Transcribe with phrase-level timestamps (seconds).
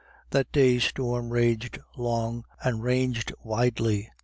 [0.31, 4.09] That day's storm raged long and ranged widely.